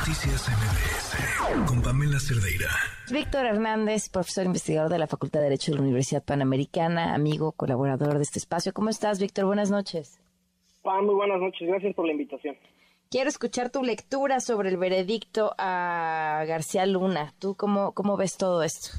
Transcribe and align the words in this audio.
Noticias 0.00 0.48
MBS 0.48 1.68
con 1.68 1.82
Pamela 1.82 2.18
Cerdeira. 2.18 2.70
Víctor 3.12 3.44
Hernández, 3.44 4.08
profesor 4.08 4.46
investigador 4.46 4.90
de 4.90 4.98
la 4.98 5.06
Facultad 5.06 5.40
de 5.40 5.44
Derecho 5.44 5.72
de 5.72 5.76
la 5.76 5.82
Universidad 5.82 6.24
Panamericana, 6.24 7.14
amigo, 7.14 7.52
colaborador 7.52 8.16
de 8.16 8.22
este 8.22 8.38
espacio. 8.38 8.72
¿Cómo 8.72 8.88
estás, 8.88 9.20
Víctor? 9.20 9.44
Buenas 9.44 9.70
noches. 9.70 10.18
Pam, 10.82 11.04
muy 11.04 11.14
buenas 11.14 11.38
noches. 11.38 11.68
Gracias 11.68 11.94
por 11.94 12.06
la 12.06 12.12
invitación. 12.12 12.56
Quiero 13.10 13.28
escuchar 13.28 13.68
tu 13.68 13.82
lectura 13.82 14.40
sobre 14.40 14.70
el 14.70 14.78
veredicto 14.78 15.54
a 15.58 16.44
García 16.48 16.86
Luna. 16.86 17.34
¿Tú 17.38 17.54
cómo, 17.54 17.92
cómo 17.92 18.16
ves 18.16 18.38
todo 18.38 18.62
esto? 18.62 18.96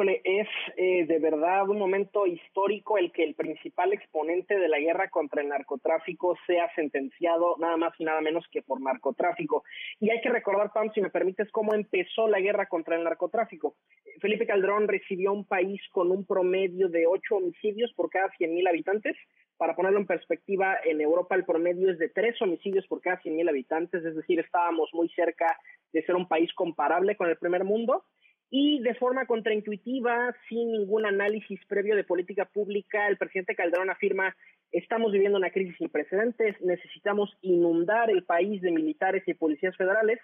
Es 0.00 0.46
eh, 0.76 1.06
de 1.06 1.18
verdad 1.18 1.68
un 1.68 1.78
momento 1.78 2.24
histórico 2.24 2.98
el 2.98 3.10
que 3.10 3.24
el 3.24 3.34
principal 3.34 3.92
exponente 3.92 4.56
de 4.56 4.68
la 4.68 4.78
guerra 4.78 5.10
contra 5.10 5.42
el 5.42 5.48
narcotráfico 5.48 6.36
sea 6.46 6.72
sentenciado 6.76 7.56
nada 7.58 7.76
más 7.76 7.92
y 7.98 8.04
nada 8.04 8.20
menos 8.20 8.46
que 8.52 8.62
por 8.62 8.80
narcotráfico. 8.80 9.64
Y 9.98 10.10
hay 10.10 10.20
que 10.20 10.28
recordar, 10.28 10.72
Pam, 10.72 10.92
si 10.92 11.00
me 11.00 11.10
permites, 11.10 11.50
cómo 11.50 11.74
empezó 11.74 12.28
la 12.28 12.38
guerra 12.38 12.66
contra 12.66 12.94
el 12.94 13.02
narcotráfico. 13.02 13.74
Felipe 14.20 14.46
Calderón 14.46 14.86
recibió 14.86 15.32
un 15.32 15.44
país 15.44 15.80
con 15.90 16.12
un 16.12 16.24
promedio 16.24 16.88
de 16.88 17.04
ocho 17.06 17.36
homicidios 17.36 17.92
por 17.94 18.08
cada 18.08 18.30
cien 18.36 18.54
mil 18.54 18.68
habitantes. 18.68 19.16
Para 19.56 19.74
ponerlo 19.74 19.98
en 19.98 20.06
perspectiva, 20.06 20.76
en 20.84 21.00
Europa 21.00 21.34
el 21.34 21.44
promedio 21.44 21.90
es 21.90 21.98
de 21.98 22.08
tres 22.08 22.40
homicidios 22.40 22.86
por 22.86 23.00
cada 23.00 23.20
cien 23.20 23.34
mil 23.34 23.48
habitantes, 23.48 24.04
es 24.04 24.14
decir, 24.14 24.38
estábamos 24.38 24.90
muy 24.92 25.08
cerca 25.08 25.58
de 25.92 26.04
ser 26.04 26.14
un 26.14 26.28
país 26.28 26.52
comparable 26.54 27.16
con 27.16 27.28
el 27.28 27.36
primer 27.36 27.64
mundo 27.64 28.04
y 28.50 28.80
de 28.80 28.94
forma 28.94 29.26
contraintuitiva, 29.26 30.34
sin 30.48 30.72
ningún 30.72 31.04
análisis 31.04 31.60
previo 31.66 31.96
de 31.96 32.04
política 32.04 32.46
pública, 32.46 33.06
el 33.08 33.18
presidente 33.18 33.54
Calderón 33.54 33.90
afirma, 33.90 34.34
estamos 34.72 35.12
viviendo 35.12 35.36
una 35.36 35.50
crisis 35.50 35.76
sin 35.76 35.90
precedentes, 35.90 36.58
necesitamos 36.62 37.36
inundar 37.42 38.10
el 38.10 38.24
país 38.24 38.62
de 38.62 38.70
militares 38.70 39.22
y 39.26 39.34
policías 39.34 39.76
federales, 39.76 40.18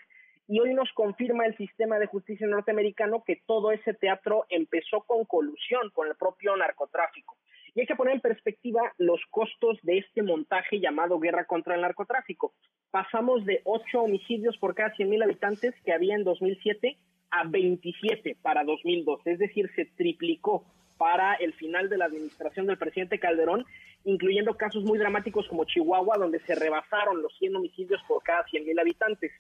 y 0.47 0.61
hoy 0.61 0.75
nos 0.75 0.91
confirma 0.93 1.47
el 1.47 1.57
sistema 1.57 1.99
de 1.99 2.07
justicia 2.07 2.47
norteamericano 2.47 3.25
que 3.27 3.43
todo 3.47 3.73
ese 3.73 3.95
teatro 3.95 4.45
empezó 4.49 5.03
con 5.03 5.25
colusión 5.25 5.91
con 5.91 6.09
el 6.09 6.17
propio 6.17 6.57
narcotráfico. 6.57 7.37
Y 7.75 7.81
hay 7.81 7.87
que 7.87 7.97
poner 7.97 8.15
en 8.15 8.21
perspectiva 8.21 8.93
los 8.99 9.21
costos 9.31 9.79
de 9.83 9.99
este 9.99 10.23
montaje 10.23 10.81
llamado 10.81 11.19
guerra 11.19 11.45
contra 11.45 11.75
el 11.75 11.81
narcotráfico. 11.81 12.53
Pasamos 12.91 13.45
de 13.47 13.63
ocho 13.65 14.03
homicidios 14.03 14.57
por 14.59 14.75
cada 14.75 14.95
100.000 14.95 15.25
habitantes 15.25 15.75
que 15.85 15.93
había 15.93 16.15
en 16.15 16.25
2007 16.25 16.97
a 17.35 17.45
27 17.49 18.37
para 18.41 18.63
2012, 18.63 19.33
es 19.33 19.39
decir, 19.41 19.69
se 19.75 19.87
triplicó 19.97 20.65
para 20.97 21.35
el 21.35 21.53
final 21.55 21.89
de 21.89 21.99
la 21.99 22.05
administración 22.05 22.67
del 22.67 22.79
presidente 22.79 23.19
Calderón, 23.19 23.65
incluyendo 24.05 24.57
casos 24.57 24.85
muy 24.85 24.99
dramáticos 24.99 25.49
como 25.49 25.65
Chihuahua, 25.65 26.17
donde 26.17 26.39
se 26.41 26.55
rebasaron 26.55 27.23
los 27.23 27.37
100 27.39 27.57
homicidios 27.57 28.01
por 28.07 28.23
cada 28.23 28.45
100.000 28.47 28.81
habitantes. 28.81 29.33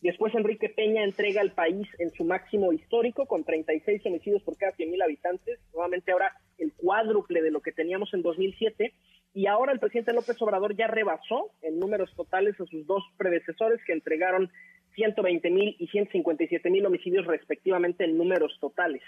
Después 0.00 0.34
Enrique 0.34 0.70
Peña 0.70 1.04
entrega 1.04 1.42
al 1.42 1.52
país 1.52 1.86
en 1.98 2.10
su 2.12 2.24
máximo 2.24 2.72
histórico 2.72 3.26
con 3.26 3.44
36 3.44 4.04
homicidios 4.06 4.42
por 4.42 4.56
cada 4.56 4.72
100.000 4.72 5.04
habitantes, 5.04 5.60
nuevamente 5.74 6.10
ahora 6.12 6.32
el 6.58 6.72
cuádruple 6.72 7.42
de 7.42 7.50
lo 7.50 7.60
que 7.60 7.72
teníamos 7.72 8.14
en 8.14 8.22
2007, 8.22 8.94
y 9.34 9.46
ahora 9.46 9.72
el 9.72 9.78
presidente 9.78 10.12
López 10.12 10.40
Obrador 10.40 10.74
ya 10.74 10.86
rebasó 10.86 11.50
en 11.62 11.78
números 11.78 12.12
totales 12.16 12.58
a 12.60 12.66
sus 12.66 12.86
dos 12.86 13.04
predecesores 13.16 13.80
que 13.84 13.92
entregaron 13.92 14.50
120 14.94 15.50
mil 15.50 15.76
y 15.78 15.86
157 15.88 16.70
mil 16.70 16.86
homicidios 16.86 17.26
respectivamente 17.26 18.04
en 18.04 18.16
números 18.16 18.56
totales. 18.60 19.02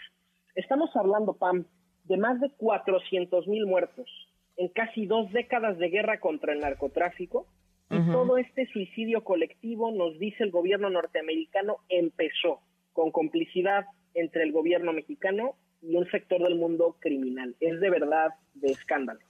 Estamos 0.55 0.91
hablando, 0.95 1.35
Pam, 1.35 1.65
de 2.05 2.17
más 2.17 2.41
de 2.41 2.51
400 2.51 3.47
mil 3.49 3.67
muertos 3.67 4.09
en 4.57 4.69
casi 4.69 5.07
dos 5.07 5.33
décadas 5.33 5.79
de 5.79 5.89
guerra 5.89 6.21
contra 6.21 6.53
el 6.53 6.61
narcotráfico 6.61 7.47
y 7.91 8.11
todo 8.11 8.39
este 8.39 8.67
suicidio 8.73 9.23
colectivo, 9.23 9.93
nos 9.93 10.19
dice 10.19 10.43
el 10.43 10.51
gobierno 10.51 10.91
norteamericano, 10.91 11.77
empezó 11.89 12.61
con 12.93 13.13
complicidad 13.13 13.85
entre 14.15 14.43
el 14.43 14.53
gobierno 14.53 14.93
mexicano 14.93 15.55
y 15.83 15.95
un 15.95 16.11
sector 16.11 16.43
del 16.43 16.57
mundo 16.57 16.97
criminal. 16.99 17.55
Es 17.61 17.79
de 17.81 17.91
verdad 17.91 18.31
de 18.55 18.73
escándalo. 18.73 19.21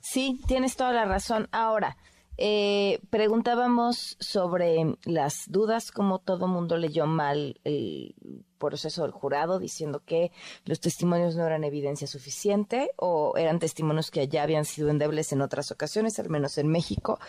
Sí, 0.00 0.40
tienes 0.48 0.76
toda 0.76 0.92
la 0.92 1.04
razón. 1.04 1.48
Ahora, 1.52 1.96
eh, 2.36 3.00
preguntábamos 3.10 4.16
sobre 4.18 4.96
las 5.04 5.44
dudas, 5.48 5.92
como 5.92 6.18
todo 6.18 6.48
mundo 6.48 6.76
leyó 6.76 7.06
mal 7.06 7.60
el 7.64 8.14
proceso 8.58 9.02
del 9.02 9.12
jurado, 9.12 9.58
diciendo 9.58 10.02
que 10.04 10.32
los 10.64 10.80
testimonios 10.80 11.36
no 11.36 11.46
eran 11.46 11.64
evidencia 11.64 12.06
suficiente 12.06 12.90
o 12.96 13.36
eran 13.36 13.58
testimonios 13.58 14.10
que 14.10 14.26
ya 14.26 14.42
habían 14.42 14.64
sido 14.64 14.88
endebles 14.88 15.32
en 15.32 15.42
otras 15.42 15.70
ocasiones, 15.70 16.18
al 16.18 16.28
menos 16.28 16.58
en 16.58 16.68
México, 16.68 17.20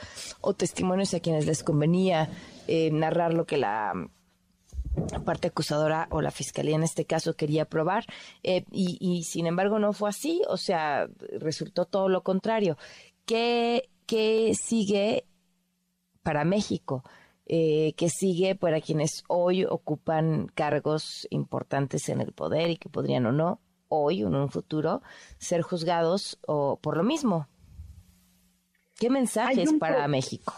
o 0.41 0.53
testimonios 0.53 1.13
a 1.13 1.19
quienes 1.19 1.45
les 1.45 1.63
convenía 1.63 2.29
eh, 2.67 2.89
narrar 2.91 3.33
lo 3.33 3.45
que 3.45 3.57
la 3.57 3.93
parte 5.25 5.49
acusadora 5.49 6.07
o 6.09 6.21
la 6.21 6.31
fiscalía 6.31 6.75
en 6.75 6.83
este 6.83 7.05
caso 7.05 7.35
quería 7.35 7.65
probar 7.65 8.05
eh, 8.43 8.63
y, 8.71 8.97
y, 9.01 9.23
sin 9.23 9.45
embargo 9.45 9.77
no 9.77 9.91
fue 9.91 10.09
así, 10.09 10.41
o 10.47 10.57
sea, 10.57 11.09
resultó 11.39 11.85
todo 11.85 12.07
lo 12.07 12.23
contrario. 12.23 12.77
¿Qué 13.25 13.89
¿qué 14.05 14.53
sigue 14.53 15.25
para 16.23 16.45
México? 16.45 17.03
Eh, 17.47 17.93
¿Qué 17.95 18.09
sigue 18.09 18.55
para 18.55 18.81
quienes 18.81 19.23
hoy 19.27 19.65
ocupan 19.65 20.47
cargos 20.47 21.27
importantes 21.29 22.09
en 22.09 22.21
el 22.21 22.33
poder 22.33 22.71
y 22.71 22.77
que 22.77 22.89
podrían 22.89 23.27
o 23.27 23.31
no 23.31 23.59
hoy 23.87 24.23
o 24.23 24.27
en 24.27 24.35
un 24.35 24.49
futuro 24.49 25.01
ser 25.37 25.61
juzgados 25.61 26.39
o 26.47 26.79
por 26.81 26.97
lo 26.97 27.03
mismo? 27.03 27.47
¿Qué 28.99 29.09
mensajes 29.09 29.73
para 29.73 30.07
México? 30.07 30.53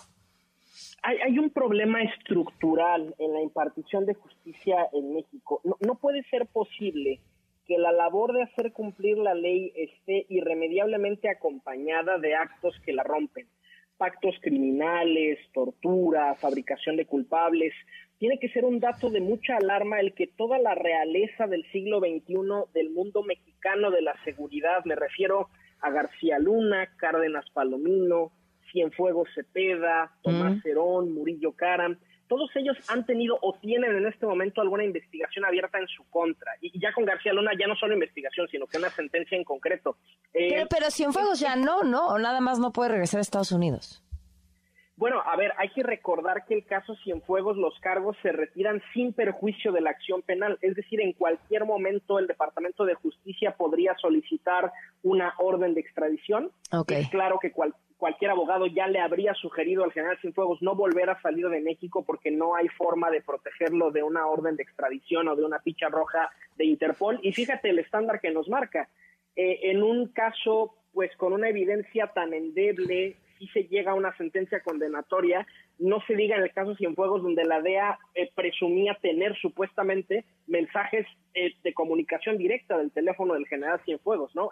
Hay, 1.04 1.18
hay, 1.18 1.40
un 1.40 1.50
problema 1.50 2.02
estructural 2.04 3.16
en 3.18 3.34
la 3.34 3.42
impartición 3.42 4.06
de 4.06 4.14
justicia 4.14 4.88
en 4.94 5.14
México. 5.14 5.62
No, 5.64 5.78
no 5.80 5.96
puede 5.96 6.24
ser 6.24 6.48
posible 6.48 7.22
que 7.68 7.78
la 7.78 7.92
labor 7.92 8.34
de 8.34 8.44
hacer 8.44 8.72
cumplir 8.72 9.18
la 9.18 9.34
ley 9.34 9.74
esté 9.76 10.26
irremediablemente 10.30 11.30
acompañada 11.30 12.18
de 12.18 12.34
actos 12.34 12.80
que 12.86 12.94
la 12.94 13.04
rompen. 13.04 13.48
Pactos 13.98 14.36
criminales, 14.42 15.40
tortura, 15.54 16.36
fabricación 16.36 16.96
de 16.96 17.06
culpables. 17.06 17.74
Tiene 18.20 18.40
que 18.40 18.50
ser 18.50 18.64
un 18.64 18.80
dato 18.80 19.10
de 19.10 19.22
mucha 19.22 19.58
alarma 19.58 20.00
el 20.00 20.14
que 20.14 20.28
toda 20.28 20.60
la 20.60 20.76
realeza 20.76 21.48
del 21.48 21.70
siglo 21.72 22.00
XXI 22.00 22.72
del 22.74 22.92
mundo 22.92 23.24
mexicano 23.24 23.92
de 23.92 24.02
la 24.02 24.16
seguridad, 24.24 24.86
me 24.86 24.96
refiero 24.96 25.50
a 25.82 25.92
García 25.92 26.40
Luna, 26.40 26.96
Cárdenas 26.98 27.46
Palomino, 27.52 28.32
Cienfuegos 28.72 29.30
Cepeda, 29.36 30.12
Tomás 30.22 30.62
Cerón, 30.64 31.14
Murillo 31.14 31.54
Caram, 31.54 31.98
todos 32.28 32.50
ellos 32.56 32.78
han 32.90 33.06
tenido 33.06 33.38
o 33.42 33.54
tienen 33.54 33.96
en 33.96 34.06
este 34.08 34.26
momento 34.26 34.62
alguna 34.62 34.84
investigación 34.84 35.46
abierta 35.46 35.80
en 35.80 35.88
su 35.88 36.04
contra. 36.10 36.52
Y 36.62 36.80
ya 36.80 36.94
con 36.94 37.06
García 37.06 37.34
Luna 37.34 37.52
ya 37.60 37.68
no 37.68 37.76
solo 37.76 37.94
investigación, 37.94 38.48
sino 38.50 38.68
que 38.68 38.78
una 38.78 38.90
sentencia 38.90 39.38
en 39.38 39.44
concreto. 39.44 39.98
Eh, 40.34 40.50
pero, 40.50 40.68
pero 40.70 40.92
Cienfuegos 40.92 41.40
ya 41.40 41.56
no, 41.56 41.84
¿no? 41.84 42.08
O 42.08 42.20
nada 42.20 42.42
más 42.42 42.60
no 42.60 42.72
puede 42.72 42.90
regresar 42.90 43.20
a 43.20 43.22
Estados 43.22 43.52
Unidos. 43.52 44.04
Bueno, 44.98 45.22
a 45.24 45.36
ver, 45.36 45.54
hay 45.60 45.70
que 45.70 45.84
recordar 45.84 46.46
que 46.46 46.56
el 46.56 46.66
caso 46.66 46.96
Cienfuegos, 47.04 47.56
los 47.56 47.80
cargos 47.82 48.18
se 48.24 48.32
retiran 48.32 48.82
sin 48.96 49.14
perjuicio 49.14 49.72
de 49.72 49.82
la 49.82 49.92
acción 49.92 50.24
penal, 50.24 50.58
es 50.62 50.76
decir, 50.76 51.00
en 51.02 51.14
cualquier 51.14 51.66
momento 51.66 52.18
el 52.18 52.26
Departamento 52.26 52.84
de 52.84 52.96
Justicia 52.96 53.52
podría 53.56 53.96
solicitar 54.02 54.72
una 55.04 55.36
orden 55.38 55.76
de 55.76 55.82
extradición. 55.82 56.52
Es 56.88 57.10
claro 57.10 57.38
que 57.40 57.52
cual, 57.52 57.76
cualquier 57.98 58.32
abogado 58.32 58.68
ya 58.68 58.88
le 58.88 59.00
habría 59.00 59.34
sugerido 59.34 59.84
al 59.84 59.92
general 59.92 60.18
Cienfuegos 60.20 60.62
no 60.62 60.76
volver 60.76 61.10
a 61.10 61.22
salir 61.22 61.50
de 61.50 61.62
México 61.62 62.04
porque 62.06 62.32
no 62.32 62.56
hay 62.56 62.68
forma 62.70 63.10
de 63.10 63.22
protegerlo 63.22 63.92
de 63.92 64.04
una 64.04 64.28
orden 64.28 64.56
de 64.56 64.64
extradición 64.64 65.28
o 65.28 65.36
de 65.36 65.44
una 65.44 65.60
ficha 65.60 65.90
roja 65.90 66.30
de 66.56 66.66
Interpol. 66.66 67.20
Y 67.24 67.34
fíjate 67.34 67.70
el 67.70 67.80
estándar 67.80 68.22
que 68.22 68.32
nos 68.32 68.48
marca. 68.48 68.88
Eh, 69.36 69.72
en 69.72 69.84
un 69.84 70.08
caso, 70.10 70.76
pues 70.94 71.16
con 71.18 71.34
una 71.34 71.50
evidencia 71.50 72.08
tan 72.08 72.34
endeble, 72.34 73.18
si 73.40 73.48
se 73.50 73.64
llega 73.66 73.92
a 73.92 73.96
una 73.96 74.16
sentencia 74.18 74.62
condenatoria, 74.62 75.46
no 75.80 76.02
se 76.08 76.16
diga 76.16 76.38
en 76.38 76.44
el 76.44 76.54
caso 76.54 76.76
Cienfuegos 76.76 77.22
donde 77.22 77.46
la 77.46 77.62
DEA 77.62 78.00
eh, 78.16 78.32
presumía 78.34 78.98
tener 79.02 79.36
supuestamente 79.38 80.26
mensajes 80.48 81.06
eh, 81.34 81.54
de 81.64 81.74
comunicación 81.74 82.38
directa 82.38 82.78
del 82.78 82.92
teléfono 82.92 83.36
del 83.36 83.48
general 83.48 83.80
Cienfuegos, 83.86 84.36
¿no? 84.36 84.52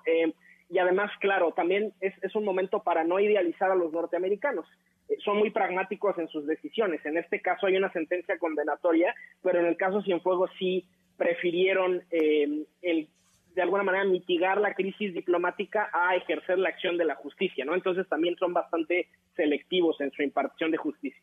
Y 0.70 0.80
además, 0.80 1.12
claro, 1.20 1.52
también 1.52 1.94
es, 2.02 2.14
es, 2.24 2.36
un 2.36 2.44
momento 2.44 2.82
para 2.82 3.04
no 3.04 3.20
idealizar 3.20 3.72
a 3.72 3.76
los 3.76 3.94
norteamericanos. 3.94 4.66
Eh, 5.10 5.18
son 5.24 5.38
muy 5.38 5.52
pragmáticos 5.52 6.18
en 6.18 6.28
sus 6.28 6.46
decisiones. 6.48 7.06
En 7.06 7.18
este 7.18 7.42
caso 7.42 7.68
hay 7.68 7.78
una 7.78 7.92
sentencia 7.92 8.38
condenatoria, 8.40 9.14
pero 9.44 9.60
en 9.60 9.68
el 9.68 9.78
caso 9.78 10.02
Cienfuegos 10.02 10.52
sí 10.58 10.86
prefirieron 11.18 12.04
eh, 12.12 12.66
el 12.82 13.08
de 13.54 13.62
alguna 13.62 13.84
manera 13.84 14.04
mitigar 14.04 14.60
la 14.60 14.74
crisis 14.74 15.14
diplomática 15.14 15.90
a 15.94 16.14
ejercer 16.18 16.60
la 16.60 16.68
acción 16.68 16.98
de 16.98 17.06
la 17.06 17.16
justicia, 17.16 17.64
¿no? 17.64 17.74
Entonces 17.74 18.06
también 18.10 18.36
son 18.36 18.52
bastante 18.52 19.08
selectivos 19.34 20.02
en 20.02 20.12
su 20.12 20.24
impartición 20.24 20.72
de 20.72 20.78
justicia 20.78 21.22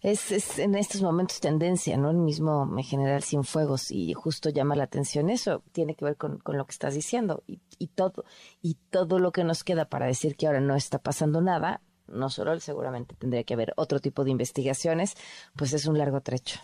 es, 0.00 0.58
en 0.58 0.74
estos 0.74 1.02
momentos 1.02 1.40
tendencia, 1.40 1.96
¿no? 1.96 2.10
El 2.10 2.18
mismo 2.18 2.66
general 2.82 3.22
Cienfuegos 3.22 3.90
y 3.90 4.12
justo 4.12 4.50
llama 4.50 4.76
la 4.76 4.84
atención 4.84 5.30
eso, 5.30 5.62
tiene 5.72 5.94
que 5.94 6.04
ver 6.04 6.16
con, 6.16 6.40
lo 6.44 6.64
que 6.64 6.72
estás 6.72 6.94
diciendo 6.94 7.42
y, 7.46 7.60
y, 7.78 7.88
todo 7.88 8.24
y 8.62 8.76
todo 8.90 9.18
lo 9.18 9.32
que 9.32 9.44
nos 9.44 9.64
queda 9.64 9.86
para 9.86 10.06
decir 10.06 10.36
que 10.36 10.46
ahora 10.46 10.60
no 10.60 10.76
está 10.76 10.98
pasando 10.98 11.40
nada, 11.40 11.80
no 12.06 12.30
solo 12.30 12.52
él, 12.52 12.60
seguramente 12.60 13.14
tendría 13.16 13.44
que 13.44 13.54
haber 13.54 13.72
otro 13.76 13.98
tipo 14.00 14.24
de 14.24 14.30
investigaciones, 14.30 15.14
pues 15.56 15.72
es 15.72 15.86
un 15.86 15.98
largo 15.98 16.20
trecho. 16.20 16.60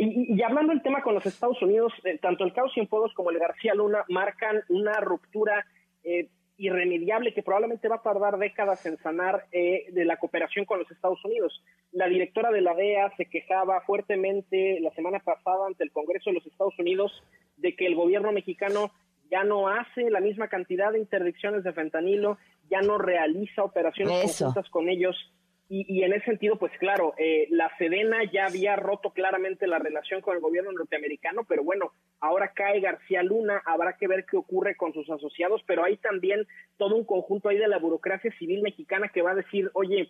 Y, 0.00 0.40
hablando 0.42 0.72
del 0.72 0.82
tema 0.82 1.02
con 1.02 1.14
los 1.14 1.26
Estados 1.26 1.60
Unidos, 1.60 1.92
eh, 2.04 2.18
tanto 2.18 2.44
el 2.44 2.52
caos 2.52 2.72
Cienfuegos 2.72 3.12
como 3.14 3.30
el 3.30 3.38
García 3.40 3.74
Luna 3.74 4.04
marcan 4.08 4.62
una 4.68 5.00
ruptura 5.00 5.66
eh, 6.04 6.30
irremediable 6.58 7.32
que 7.32 7.42
probablemente 7.42 7.88
va 7.88 7.96
a 7.96 8.02
tardar 8.02 8.36
décadas 8.36 8.84
en 8.84 8.98
sanar 8.98 9.46
eh, 9.52 9.86
de 9.92 10.04
la 10.04 10.16
cooperación 10.16 10.64
con 10.64 10.80
los 10.80 10.90
Estados 10.90 11.24
Unidos. 11.24 11.62
La 11.92 12.08
directora 12.08 12.50
de 12.50 12.60
la 12.60 12.74
DEA 12.74 13.12
se 13.16 13.26
quejaba 13.26 13.80
fuertemente 13.82 14.80
la 14.80 14.90
semana 14.90 15.20
pasada 15.20 15.66
ante 15.66 15.84
el 15.84 15.92
Congreso 15.92 16.30
de 16.30 16.34
los 16.34 16.46
Estados 16.46 16.78
Unidos 16.78 17.12
de 17.56 17.74
que 17.76 17.86
el 17.86 17.94
gobierno 17.94 18.32
mexicano 18.32 18.90
ya 19.30 19.44
no 19.44 19.68
hace 19.68 20.10
la 20.10 20.20
misma 20.20 20.48
cantidad 20.48 20.92
de 20.92 20.98
interdicciones 20.98 21.62
de 21.62 21.72
fentanilo, 21.72 22.38
ya 22.70 22.80
no 22.80 22.98
realiza 22.98 23.62
operaciones 23.62 24.36
conjuntas 24.38 24.68
con 24.70 24.88
ellos 24.88 25.16
y, 25.70 26.02
en 26.02 26.14
ese 26.14 26.24
sentido, 26.24 26.56
pues 26.56 26.72
claro, 26.78 27.12
eh, 27.18 27.46
la 27.50 27.70
Sedena 27.76 28.24
ya 28.32 28.46
había 28.46 28.74
roto 28.76 29.10
claramente 29.10 29.66
la 29.66 29.78
relación 29.78 30.22
con 30.22 30.34
el 30.34 30.40
gobierno 30.40 30.72
norteamericano, 30.72 31.44
pero 31.46 31.62
bueno, 31.62 31.92
ahora 32.20 32.52
cae 32.54 32.80
García 32.80 33.22
Luna, 33.22 33.62
habrá 33.66 33.98
que 33.98 34.08
ver 34.08 34.24
qué 34.24 34.38
ocurre 34.38 34.76
con 34.76 34.94
sus 34.94 35.10
asociados, 35.10 35.62
pero 35.66 35.84
hay 35.84 35.98
también 35.98 36.46
todo 36.78 36.96
un 36.96 37.04
conjunto 37.04 37.50
ahí 37.50 37.58
de 37.58 37.68
la 37.68 37.78
burocracia 37.78 38.32
civil 38.38 38.62
mexicana 38.62 39.10
que 39.12 39.20
va 39.20 39.32
a 39.32 39.34
decir, 39.34 39.70
oye, 39.74 40.08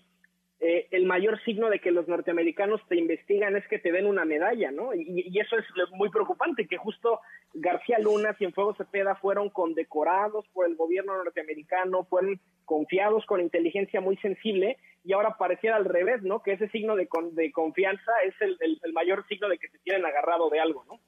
eh, 0.61 0.89
el 0.91 1.07
mayor 1.07 1.41
signo 1.45 1.71
de 1.71 1.79
que 1.79 1.93
los 1.93 2.09
norteamericanos 2.09 2.81
te 2.89 2.97
investigan 2.97 3.55
es 3.57 3.67
que 3.69 3.79
te 3.79 3.93
den 3.93 4.07
una 4.07 4.25
medalla, 4.25 4.73
¿no? 4.73 4.93
Y, 4.93 5.39
eso 5.39 5.57
es 5.57 5.65
muy 5.93 6.11
preocupante, 6.11 6.67
que 6.67 6.77
justo 6.77 7.21
García 7.55 7.99
Luna, 8.01 8.35
Cienfuegos 8.35 8.77
Cepeda 8.77 9.15
fueron 9.17 9.51
condecorados 9.51 10.47
por 10.53 10.67
el 10.67 10.75
gobierno 10.75 11.17
norteamericano, 11.17 12.05
fueron 12.05 12.41
confiados 12.65 13.25
con 13.27 13.41
inteligencia 13.41 14.01
muy 14.01 14.17
sensible 14.17 14.79
y 15.05 15.13
ahora 15.13 15.37
pareciera 15.39 15.77
al 15.77 15.85
revés, 15.85 16.23
¿no? 16.23 16.43
Que 16.43 16.53
ese 16.53 16.69
signo 16.71 16.97
de, 16.97 17.09
de 17.33 17.53
confianza 17.53 18.13
es 18.27 18.35
el, 18.41 18.59
el 18.61 18.93
mayor 18.93 19.25
signo 19.29 19.49
de 19.49 19.59
que 19.59 19.69
se 19.69 19.79
tienen 19.79 20.05
agarrado 20.05 20.51
de 20.51 20.59
algo, 20.59 20.85
¿no? 20.89 20.99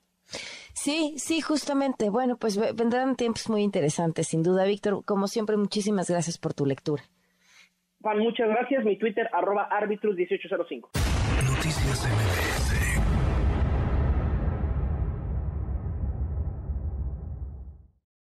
Sí, 0.74 1.14
sí, 1.18 1.40
justamente. 1.40 2.08
Bueno, 2.08 2.36
pues 2.38 2.56
vendrán 2.56 3.16
tiempos 3.16 3.50
muy 3.50 3.62
interesantes, 3.62 4.28
sin 4.28 4.42
duda, 4.42 4.64
Víctor. 4.64 5.04
Como 5.04 5.26
siempre, 5.26 5.56
muchísimas 5.56 6.08
gracias 6.08 6.38
por 6.38 6.54
tu 6.54 6.64
lectura. 6.64 7.02
Juan, 8.02 8.18
muchas 8.18 8.48
gracias. 8.48 8.84
Mi 8.84 8.96
Twitter, 8.96 9.28
arroba 9.32 9.68
arbitrus1805. 9.70 10.88
Noticias 11.44 12.06
MBS. 12.06 13.09